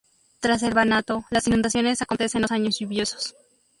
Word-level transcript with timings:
Tras 0.39 0.63
el 0.63 0.73
Banato, 0.73 1.25
las 1.29 1.45
inundaciones 1.47 2.01
acontecen 2.01 2.41
los 2.41 2.49
años 2.49 2.79
lluviosos. 2.79 3.35